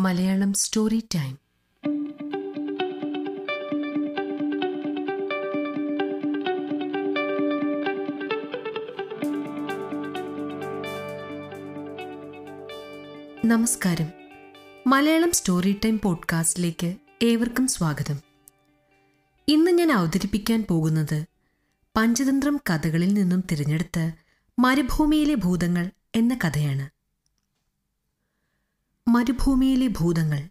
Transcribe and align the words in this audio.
Malayalam 0.00 0.52
story 0.52 1.02
time 1.14 1.38
നമസ്കാരം. 13.44 14.06
Malayalam 14.86 15.32
story 15.32 15.80
time 15.84 16.00
പോഡ്കാസ്റ്റിലേക്ക് 16.00 16.94
ഏവർക്കും 17.22 17.66
സ്വാഗതം. 17.66 18.18
ഇന്ന് 19.48 19.70
ഞാൻ 19.70 19.92
അവതരിപ്പിക്കാൻ 19.92 20.64
പോകുന്നത് 20.70 21.24
പഞ്ചതന്ത്രം 21.96 22.60
കഥകളിൽ 22.70 23.14
നിന്നും 23.14 23.44
തിരഞ്ഞെടുത്ത 23.50 24.10
മരുഭൂമിയിലെ 24.58 25.34
ഭൂതങ്ങൾ 25.34 25.90
എന്ന 26.14 26.38
കഥയാണ്. 26.44 26.99
മരുഭൂമിയിലെ 29.10 29.86
ഭൂതങ്ങൾ. 29.86 30.48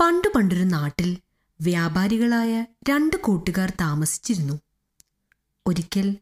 പണ്ടു 0.00 0.28
പണ്ടൊരു 0.28 0.64
നാട്ടിൽ 0.64 1.18
വ്യാപാരികളായ 1.60 2.66
രണ്ട് 2.88 3.16
കൂട്ടുകാർ 3.16 3.70
താമസിച്ചിരുന്നു. 3.80 4.60
ഒരിക്കൽ 5.66 6.16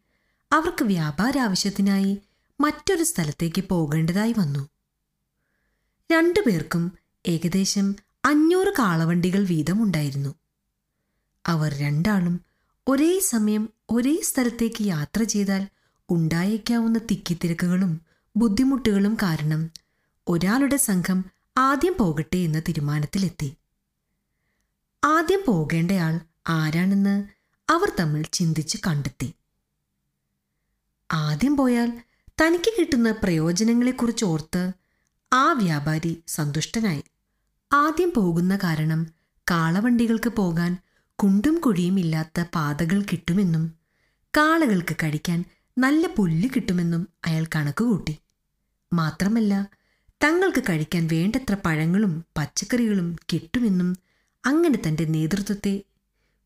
അവർക്ക് 0.52 0.84
വ്യാപാരാവശ്യത്തിനായി 0.84 2.22
മറ്റൊരു 2.60 3.02
സ്ഥലത്തേക്ക് 3.02 3.64
പോകേണ്ടതായി 3.64 4.34
വന്നു. 4.38 4.68
രണ്ടുപേർക്കും 6.12 6.92
ഏകദേശം 7.26 7.96
അഞ്ഞൂറ് 8.24 8.72
കാളവണ്ടികൾ 8.78 9.46
വീതമുണ്ടായിരുന്നു 9.46 10.34
അവർ 11.46 11.74
രണ്ടാളും 11.74 12.40
ഒരേ 12.88 13.18
സമയം 13.18 13.68
ഒരേ 13.90 14.20
സ്ഥലത്തേക്ക് 14.20 14.82
യാത്ര 14.82 15.22
ചെയ്താൽ 15.22 15.68
ഉണ്ടായേക്കാവുന്ന 16.10 16.98
തിക്കിത്തിരക്കുകളും 17.10 18.00
ബുദ്ധിമുട്ടുകളും 18.36 19.14
കാരണം 19.14 19.70
ഒരാളുടെ 20.28 20.76
സംഘം 20.76 21.24
ആദ്യം 21.58 21.94
പോകട്ടെ 21.98 22.36
എന്ന 22.36 22.60
തീരുമാനത്തിലെത്തി. 22.60 23.56
ആദ്യം 25.04 25.42
പോകേണ്ടയാൾ 25.46 26.20
ആരാണെന്ന് 26.48 27.14
അവർ 27.70 27.92
തമ്മിൽ 28.00 28.22
ചിന്തിച്ച് 28.32 28.78
കണ്ടെത്തി. 28.86 29.34
ആദ്യം 31.12 31.56
പോയാൽ 31.56 31.90
തനിക്ക് 32.40 32.72
കിട്ടുന്ന 32.78 33.10
പ്രയോജനങ്ങളെക്കുറിച്ച് 33.12 34.24
ഓർത്ത് 34.24 34.72
ആ 35.32 35.52
വ്യാപാരി 35.52 36.22
സന്തുഷ്ടനായി. 36.26 37.04
ആദ്യം 37.72 38.12
പോകുന്ന 38.16 38.56
കാരണം 38.56 39.06
കാളവണ്ടികൾക്ക് 39.50 40.30
പോകാൻ 40.30 40.78
കുണ്ടും 41.18 41.58
കുഴിയും 41.58 41.98
ഇല്ലാത്ത 41.98 42.44
പാതകൾ 42.54 43.02
കിട്ടുമെന്നും 43.02 43.64
കാളകൾക്ക് 44.36 44.96
കഴിക്കാൻ 45.02 45.44
നല്ല 45.78 46.06
പുല്ല് 46.06 46.48
കിട്ടുമെന്നും 46.56 47.08
അയാൾ 47.26 47.46
കണക്കുകൂട്ടി. 47.54 48.18
മാത്രമല്ല 48.92 49.54
തങ്ങൾക്ക് 50.20 50.60
കഴിക്കാൻ 50.60 51.06
വേണ്ടത്ര 51.06 51.56
പഴങ്ങളും 51.66 52.24
പച്ചക്കറികളും 52.38 53.16
കിട്ടുമെന്നും 53.32 53.96
അങ്ങനെ 54.44 54.78
തന്റെ 54.88 55.04
നേതൃത്വത്തെ 55.04 55.82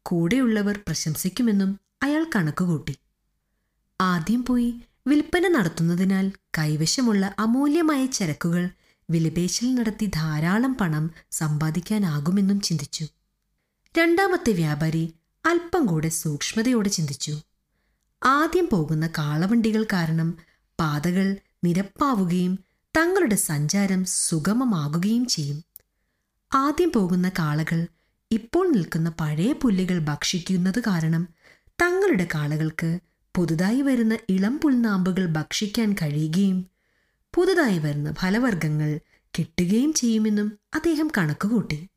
കൂടെയുള്ളവർ 0.03 0.81
പ്രശംസിക്കുമെന്നും 0.87 1.81
അയാൾ 2.03 2.27
കണക്കുകൂട്ടി. 2.37 2.95
ആദ്യം 4.01 4.45
പോയി 4.45 4.71
വിൽപ്പന 5.07 5.49
നടത്തുന്നതിനാൽ 5.49 6.33
കൈവശമുള്ള 6.59 7.35
അമൂല്യമായ 7.39 8.07
ചരക്കുകൾ 8.07 8.69
വിലപേശൽ 9.11 9.75
നടത്തി 9.75 10.07
ധാരാളം 10.07 10.75
പണം 10.75 11.11
സമ്പാദിക്കാനാകുമെന്നും 11.31 12.61
ചിന്തിച്ചു. 12.61 13.05
രണ്ടാമത്തെ 13.99 14.53
വ്യാപാരി 14.53 15.15
അല്പം 15.45 15.87
കൂടെ 15.87 16.09
സൂക്ഷ്മതയോടെ 16.09 16.89
ചിന്തിച്ചു. 16.89 17.35
ആദ്യം 18.23 18.69
പോകുന്ന 18.73 19.07
കാളവണ്ടികൾ 19.19 19.85
കാരണം 19.93 20.39
പാതകൾ 20.79 21.37
നിരപ്പാവുകയും 21.65 22.70
തങ്ങളുടെ 22.97 23.37
സഞ്ചാരം 23.37 24.05
സുഗമമാകുകയും 24.05 25.27
ചെയ്യും. 25.27 25.65
ആദ്യം 26.53 26.93
പോകുന്ന 26.93 27.29
കാളകൾ 27.29 27.87
ഇപ്പോൾ 28.31 28.73
നിൽക്കുന്ന 28.73 29.11
പഴയ 29.11 29.53
പുല്ലുകൾ 29.53 29.99
ഭക്ഷിക്കുന്നത് 29.99 30.81
കാരണം 30.81 31.29
തങ്ങളുടെ 31.83 32.29
കാളകൾക്ക് 32.35 32.99
പുതുതായി 33.37 33.81
വരുന്ന 33.81 34.19
ഇളം 34.29 34.59
പുൽനാമ്പുകൾ 34.59 35.27
ഭക്ഷിക്കാൻ 35.27 35.93
കഴിയുകയും 35.93 36.67
പുതുതായി 37.35 37.79
വരുന്ന 37.79 38.13
ഫലവർഗങ്ങൾ 38.13 39.01
കിട്ടുകയും 39.39 39.93
ചെയ്യുമെന്നും 39.93 40.59
അദ്ദേഹം 40.75 41.09
കണക്കുകൂട്ടി. 41.19 41.89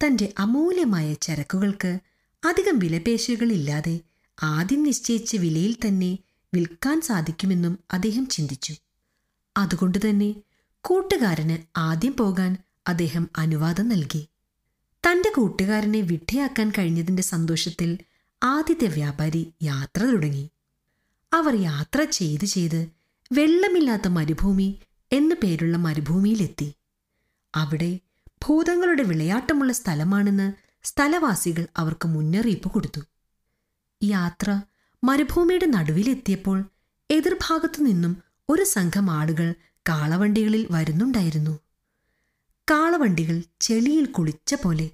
തന്റെ 0.00 0.32
അമൂല്യമായ 0.38 1.14
ചരക്കുകൾക്ക് 1.14 1.98
അധികം 2.42 2.78
വിലപേശുകളില്ലാതെ 2.78 4.00
ആദ്യം 4.42 4.82
നിശ്ചയിച്ച 4.82 5.36
വിലയിൽ 5.36 5.72
തന്നെ 5.74 6.18
വിൽക്കാൻ 6.54 7.00
സാധിക്കുമെന്നും 7.00 7.78
അദ്ദേഹം 7.92 8.26
ചിന്തിച്ചു. 8.26 8.74
അതുകൊണ്ട് 9.58 9.98
തന്നെ 10.10 10.34
കൂട്ടുകാരന് 10.80 11.78
ആദ്യം 11.78 12.16
പോകാൻ 12.16 12.56
അദ്ദേഹം 12.88 13.28
അനുവാദം 13.36 13.88
നൽകി. 13.88 14.28
തന്റെ 15.06 15.32
കൂട്ടുകാരനെ 15.36 16.00
വിഡ്ഢിയാക്കാൻ 16.00 16.72
കഴിഞ്ഞതിന്റെ 16.78 17.22
സന്തോഷത്തിൽ 17.22 17.98
ആദ്യത്തെ 18.42 18.86
വ്യാപാരി 18.86 19.54
യാത്ര 19.62 20.04
തുടങ്ങി. 20.04 20.50
അവർ 21.32 21.54
യാത്ര 21.60 22.04
ചെയ്ത് 22.04 22.44
ചെയ്ത് 22.44 22.88
വെള്ളമില്ലാത്ത 23.32 24.08
മരുഭൂമി 24.08 24.80
എന്നു 25.12 25.34
പേരുള്ള 25.42 25.76
മരുഭൂമിയിലെത്തി. 25.76 26.74
അവിടെ 27.54 28.00
ഭൂതങ്ങളുടെ 28.46 29.02
വിളയാട്ടമുള്ള 29.02 29.72
സ്ഥലമാണെന്ന് 29.72 30.52
സ്ഥലവാസികൾ 30.82 31.66
അവർക്ക് 31.76 32.08
മുന്നറിയിപ്പ് 32.08 32.70
കൊടുത്തു. 32.70 33.00
യാത്ര 34.02 34.60
മരുഭൂമിയുടെ 35.04 35.66
നടുവിലെത്തിയപ്പോൾ 35.66 36.64
എതിർഭാഗത്തു 37.10 37.82
നിന്നും 37.82 38.27
ഒരു 38.50 38.64
സംഘം 38.64 39.10
ആളുകൾ 39.10 39.54
കാളവണ്ടികളിൽ 39.88 40.66
വരുന്നുണ്ടായിരുന്നു. 40.70 41.58
കാളവണ്ടികൾ 42.70 43.42
ചെളിയിൽ 43.60 44.04
കുളിച്ച 44.04 44.54
പോലെ 44.54 44.90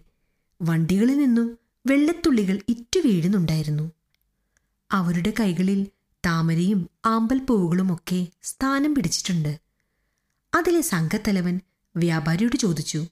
വണ്ടികളിൽ 0.62 1.18
നിന്നും 1.18 1.58
വെള്ളത്തുള്ളികൾ 1.86 2.58
ഇറ്റു 2.68 3.00
വീഴുന്നുണ്ടായിരുന്നു. 3.00 3.92
അവരുടെ 4.90 5.32
കൈകളിൽ 5.40 5.86
താമരയും 6.26 6.90
ആമ്പൽപ്പൂവുകളുമൊക്കെ 7.06 8.26
സ്ഥാനം 8.42 8.94
പിടിച്ചിട്ടുണ്ട്. 8.94 9.60
അതിലെ 10.54 10.80
സംഘത്തലവൻ 10.80 11.60
വ്യാപാരിയോട് 11.96 12.56
ചോദിച്ചു 12.56 13.04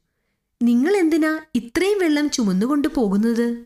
നിങ്ങൾ 0.63 0.97
എന്തിനാ 0.97 1.41
ഇത്രയും 1.55 1.99
വെള്ളം 1.99 2.31
ചുമന്നുകൊണ്ട് 2.31 2.89
പോകുന്നത്? 2.89 3.65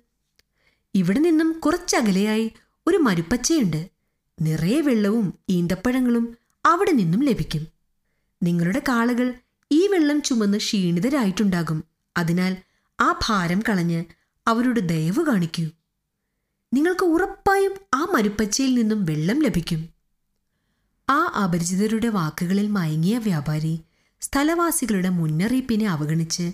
ഇവിടെ 0.94 1.18
നിന്നും 1.18 1.52
കുറച്ചകലെയായി 1.52 2.52
ഒരു 2.86 2.96
മരുപ്പച്ചയുണ്ട്. 2.96 3.88
നിറയെ 4.40 4.80
വെള്ളവും 4.80 5.34
ഈന്തപ്പഴങ്ങളും 5.48 6.36
അവിടെ 6.66 6.92
നിന്നും 6.92 7.22
ലഭിക്കും. 7.22 7.66
നിങ്ങളുടെ 8.42 8.82
കാളകൾ 8.88 9.34
ഈ 9.72 9.86
വെള്ളം 9.86 10.22
ചുമന്ന് 10.22 10.58
ക്ഷീണിതരായിട്ടുണ്ടാകും. 10.58 11.84
അതിനാൽ 12.16 12.56
ആ 13.00 13.20
ഭാരം 13.28 13.62
കളഞ്ഞ് 13.68 14.04
അവരോട് 14.46 14.80
ദയവ് 14.88 15.26
കാണിക്കൂ. 15.26 15.64
നിങ്ങൾക്ക് 16.74 17.04
ഉറപ്പായും 17.04 17.74
ആ 17.94 18.06
മരുപ്പച്ചയിൽ 18.14 18.74
നിന്നും 18.74 19.04
വെള്ളം 19.04 19.42
ലഭിക്കും. 19.42 19.88
ആ 21.10 21.42
അപരിചിതരുടെ 21.44 22.08
വാക്കുകളിൽ 22.08 22.66
മയങ്ങിയ 22.66 23.18
വ്യാപാരി 23.18 23.80
സ്ഥലവാസികളുടെ 24.20 25.08
മുന്നറിയിപ്പിനെ 25.08 25.88
അവഗണിച്ച് 25.88 26.52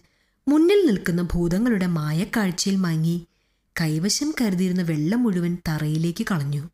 മുന്നിൽ 0.48 0.86
നിൽക്കുന്ന 0.86 1.22
ഭൂതങ്ങളുടെ 1.22 1.86
മായക്കാഴ്ചയിൽ 1.86 2.76
മയങ്ങി 2.76 3.26
കൈവശം 3.80 4.34
കരുതിയിരുന്ന 4.40 4.82
വെള്ളം 4.82 5.22
മുഴുവൻ 5.22 5.58
തറയിലേക്ക് 5.68 6.24
കളഞ്ഞു. 6.30 6.68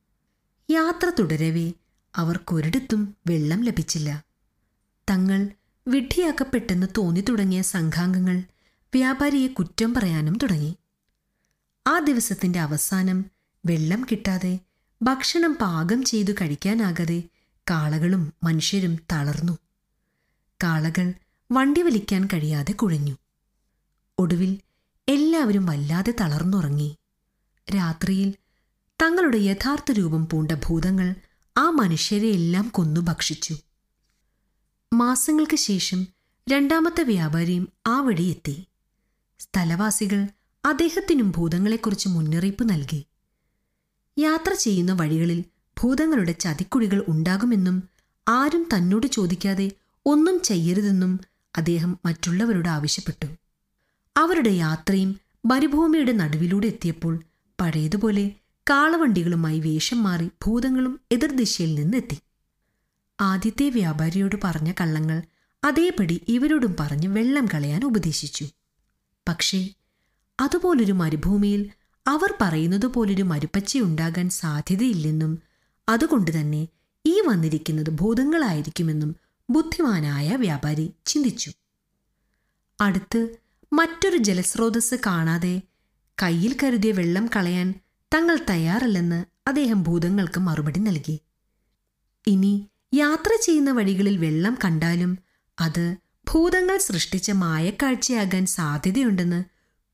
യാത്ര 0.71 1.13
തുടരവേ 1.19 1.73
അവർക്കൊരിടത്തും 2.19 3.17
വെള്ളം 3.27 3.65
ലഭിച്ചില്ല. 3.65 4.25
തങ്ങൾ 5.11 5.49
വിഡ്ഢിയാക്കപ്പെട്ടെന്ന് 5.89 6.87
തോന്നി 6.99 7.21
തുടങ്ങിയ 7.21 7.63
സംഘാംഗങ്ങൾ 7.63 8.43
വ്യാപാരിയെ 8.95 9.49
കുറ്റം 9.49 9.95
പറയാനും 9.95 10.39
തുടങ്ങി. 10.39 10.77
ആ 11.87 11.99
ദിവസത്തിന്റെ 11.99 12.59
അവസാനം 12.59 13.25
വെള്ളം 13.67 14.07
കിട്ടാതെ 14.11 14.59
ഭക്ഷണം 15.03 15.55
പാകം 15.55 16.03
ചെയ്തു 16.03 16.33
കഴിക്കാനാകാതെ 16.33 17.23
കാളകളും 17.71 18.33
മനുഷ്യരും 18.43 18.97
തളർന്നു. 19.13 19.59
കാളകൾ 20.63 21.13
വണ്ടി 21.53 21.83
വലിക്കാൻ 21.83 22.29
കഴിയാതെ 22.33 22.73
കുഴഞ്ഞു. 22.73 23.17
ഒടുവിൽ 24.19 24.59
എല്ലാവരും 25.09 25.67
വല്ലാതെ 25.67 26.15
തളർന്നുറങ്ങി. 26.21 26.97
രാത്രിയിൽ 27.77 28.35
തങ്ങളുടെ 29.03 29.37
യഥാർത്ഥ 29.37 29.93
രൂപം 29.93 30.29
പൂണ്ട 30.29 30.53
ഭൂതങ്ങൾ 30.53 31.15
ആ 31.59 31.71
മനുഷ്യരെ 31.71 32.29
എല്ലാം 32.29 32.69
കൊന്നു 32.69 33.01
ഭക്ഷിച്ചു. 33.01 33.55
മാസങ്ങൾക്ക് 34.93 35.57
ശേഷം 35.57 36.07
രണ്ടാമത്തെ 36.49 37.03
വ്യാപാരിയും 37.03 37.69
ആ 37.87 38.01
വഴി 38.01 38.23
എത്തി. 38.23 38.67
സ്ഥലവാസികൾ 39.39 40.29
അദ്ദേഹത്തിനും 40.65 41.31
ഭൂതങ്ങളെക്കുറിച്ച് 41.31 42.09
മുന്നറിയിപ്പ് 42.09 42.71
നൽകി. 42.71 43.07
യാത്ര 44.19 44.53
ചെയ്യുന്ന 44.55 44.93
വഴികളിൽ 44.93 45.45
ഭൂതങ്ങളുടെ 45.81 46.33
ചതിക്കുഴികൾ 46.33 47.05
ഉണ്ടാകുമെന്നും 47.09 47.83
ആരും 48.29 48.69
തന്നോട് 48.75 49.07
ചോദിക്കാതെ 49.07 49.71
ഒന്നും 50.07 50.41
ചെയ്യരുതെന്നും 50.41 51.21
അദ്ദേഹം 51.57 51.99
മറ്റുള്ളവരോട് 52.05 52.69
ആവശ്യപ്പെട്ടു. 52.69 53.27
അവരുടെ 54.17 54.51
യാത്രയും 54.51 55.21
മരുഭൂമിയുടെ 55.47 56.13
നടുവിലൂടെ 56.13 56.67
എത്തിയപ്പോൾ 56.67 57.23
പഴയതുപോലെ 57.61 58.35
കാളവണ്ടികളുമായി 58.71 59.61
വേഷം 59.61 60.03
മാറി 60.03 60.31
ഭൂതങ്ങളും 60.47 61.01
എതിർദിശയിൽ 61.13 61.75
നിന്നെത്തി. 61.75 62.19
ആദ്യത്തെ 63.21 63.71
വ്യാപാരിയോട് 63.71 64.37
പറഞ്ഞ 64.45 64.73
കള്ളങ്ങൾ 64.73 65.23
അതേപടി 65.65 66.25
ഇവരോടും 66.29 66.77
പറഞ്ഞ് 66.81 67.09
വെള്ളം 67.09 67.47
കളയാൻ 67.47 67.85
ഉപദേശിച്ചു. 67.85 68.47
പക്ഷേ 69.29 69.69
അതുപോലൊരു 70.41 70.93
മരുഭൂമിയിൽ 70.93 71.71
അവർ 72.07 72.35
പറയുന്നത് 72.41 72.87
പോലൊരു 72.87 73.23
മരുപ്പച്ച 73.23 73.79
ഉണ്ടാകാൻ 73.79 74.31
സാധ്യതയില്ലെന്നും 74.31 75.39
അതുകൊണ്ട് 75.89 76.41
തന്നെ 76.41 76.69
ഈ 77.07 77.23
വന്നിരിക്കുന്നത് 77.27 77.91
ഭൂതങ്ങളായിരിക്കുമെന്നും 77.91 79.17
ബുദ്ധിമാനായ 79.51 80.37
വ്യാപാരി 80.37 80.93
ചിന്തിച്ചു. 81.07 81.53
അടുത്ത് 82.81 83.37
മറ്റൊരു 83.73 84.17
ജലസ്രോതസ് 84.17 84.95
കാണാതെ 85.07 85.63
കയ്യിൽ 86.23 86.57
കരുതിയ 86.63 86.93
വെള്ളം 86.93 87.31
കളയാൻ 87.37 87.75
തങ്ങൾ 88.15 88.39
തയ്യാറല്ലെന്ന് 88.51 89.25
അദ്ദേഹം 89.49 89.83
ഭൂതങ്ങൾക്ക് 89.83 90.41
മറുപടി 90.41 90.81
നൽകി. 90.81 91.21
ഇനി 92.27 92.69
യാത്ര 92.95 93.31
ചെയ്യുന്ന 93.43 93.71
വഴികളിൽ 93.71 94.19
വെള്ളം 94.19 94.59
കണ്ടാലും 94.65 95.19
അത് 95.61 95.97
ഭൂതങ്ങൾ 96.31 96.79
സൃഷ്ടിച്ച 96.79 97.31
മായക്കാഴ്ചയാകാൻ 97.31 98.47
സാധ്യതയുണ്ടെന്ന് 98.47 99.45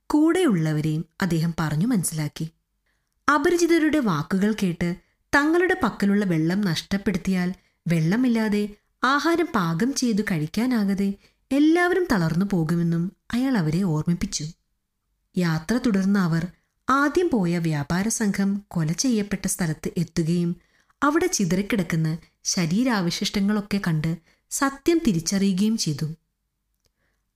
കൂടെയുള്ളവരെയും 0.06 1.04
അദ്ദേഹം 1.22 1.54
പറഞ്ഞു 1.60 1.86
മനസ്സിലാക്കി. 1.86 2.50
അപരിചിതരുടെ 3.34 3.98
വാക്കുകൾ 3.98 4.54
കേട്ട് 4.62 4.96
തങ്ങളുടെ 5.34 5.76
പക്കലുള്ള 5.82 6.24
വെള്ളം 6.24 6.60
നഷ്ടപ്പെടുത്തിയാൽ 6.60 7.54
വെള്ളമില്ലാതെ 7.88 8.68
ആഹാരം 9.04 9.48
പാകം 9.54 9.94
ചെയ്തു 9.94 10.22
കഴിക്കാനാകാതെ 10.22 11.14
എല്ലാവരും 11.52 12.06
തളർന്നു 12.12 12.46
പോകുമെന്നും 12.50 13.12
അയാൾ 13.32 13.58
അവരെ 13.58 13.82
ഓർമ്മിപ്പിച്ചു. 13.82 14.44
യാത്ര 15.36 15.80
തുടർന്ന 15.86 16.18
അവർ 16.18 16.46
ആദ്യം 16.88 17.28
പോയ 17.28 17.58
വ്യാപാര 17.58 18.08
സംഘം 18.08 18.64
കൊല 18.68 18.92
ചെയ്യപ്പെട്ട 18.92 19.46
സ്ഥലത്ത് 19.46 19.90
എത്തുകയും 19.96 20.50
അവിടെ 21.02 21.26
ചിതറിക്കിടക്കുന്ന 21.26 22.18
ശരീരാവശിഷ്ടങ്ങളൊക്കെ 22.44 23.80
കണ്ട് 23.86 24.10
സത്യം 24.50 24.98
തിരിച്ചറിയുകയും 25.06 25.76
ചെയ്തു. 25.76 26.08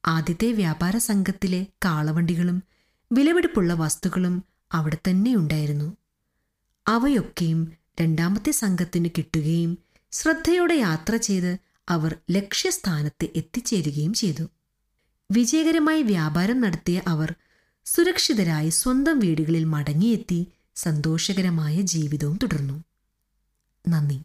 ആദ്യത്തെ 0.04 0.52
വ്യാപാര 0.52 0.96
സംഘത്തിലെ 0.96 1.66
കാളവണ്ടികളും 1.84 2.58
വിലപിടിപ്പുള്ള 3.10 3.74
വസ്തുക്കളും 3.74 4.36
അവിടെ 4.72 4.98
തന്നെ 5.08 5.34
ഉണ്ടായിരുന്നു. 5.34 5.88
അവയൊക്കെയും 6.86 7.60
രണ്ടാമത്തെ 8.00 8.50
സംഘത്തിന് 8.50 9.08
കിട്ടുകയും 9.18 9.72
ശ്രദ്ധയോടെ 10.12 10.74
യാത്ര 10.76 11.16
ചെയ്ത് 11.16 11.52
അവർ 11.88 12.16
ലക്ഷ്യസ്ഥാനത്ത് 12.30 13.26
എത്തിച്ചേരുകയും 13.36 14.12
ചെയ്തു. 14.12 14.44
വിജയകരമായി 15.30 16.02
വ്യാപാരം 16.02 16.60
നടത്തിയ 16.60 17.02
അവർ 17.06 17.34
സുരക്ഷിതരായി 17.94 18.68
സ്വന്തം 18.68 19.18
വീടുകളിൽ 19.18 19.64
മടങ്ങിയെത്തി 19.64 20.46
സന്തോഷകരമായ 20.76 21.80
ജീവിതവും 21.80 22.38
തുടർന്നു. 22.42 22.84
നന്ദി. 23.88 24.22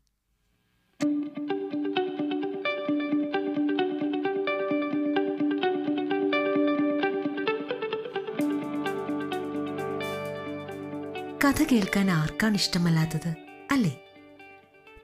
കഥ 11.48 11.63
കേൾക്കാൻ 11.63 12.12
ആർക്കാണ് 12.12 12.56
ഇഷ്ടമല്ലാത്തത് 12.56 13.36
അല്ലേ? 13.71 14.00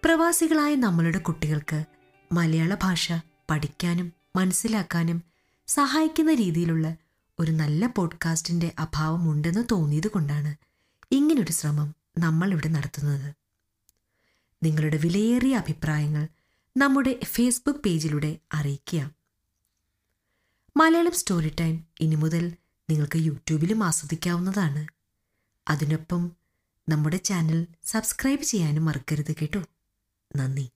പ്രവാസികളായ 0.06 0.76
നമ്മളുടെ 0.76 1.20
കുട്ടികൾക്ക് 1.20 1.86
മലയാള 2.32 2.76
ഭാഷ 2.84 3.12
പഠിക്കാനും 3.50 4.14
മനസ്സിലാക്കാനും 4.36 5.24
സഹായിക്കുന്ന 5.68 6.34
രീതിയിലുള്ള 6.34 6.98
ഒരു 7.40 7.52
നല്ല 7.52 7.88
പോഡ്കാസ്റ്റിന്റെ 7.88 8.76
അഭാവം 8.80 9.32
ഉണ്ടെന്ന് 9.32 9.64
തോന്നിയത് 9.72 10.08
കൊണ്ടാണ് 10.08 10.56
ഇങ്ങനൊരു 11.12 11.52
ശ്രമം 11.52 11.96
നമ്മൾ 12.18 12.52
ഇവിടെ 12.52 12.68
നടത്തുന്നത്. 12.68 13.36
നിങ്ങളുടെ 14.64 14.98
വിലയേറിയ 14.98 15.56
അഭിപ്രായങ്ങൾ 15.58 16.28
നമ്മുടെ 16.78 17.20
ഫേസ്ബുക്ക് 17.24 17.80
പേജിലൂടെ 17.80 18.38
അറിയിക്കുക 18.54 19.12
മലയാളം 20.78 21.12
സ്റ്റോറി 21.12 21.56
ടൈം 21.60 21.84
ഇനി 22.00 22.16
മുതൽ 22.16 22.54
നിങ്ങൾക്ക് 22.90 23.18
യൂട്യൂബിലും 23.18 23.84
ആസ്വദിക്കാവുന്നതാണ്. 23.84 24.88
അതിനൊപ്പം 25.68 26.32
നമ്മുടെ 26.90 27.18
ചാനൽ 27.18 27.68
സബ്സ്ക്രൈബ് 27.86 28.42
ചെയ്യാനും 28.42 28.86
മറക്കരുത് 28.86 29.36
കേട്ടോ. 29.36 29.64
നന്ദി. 30.36 30.70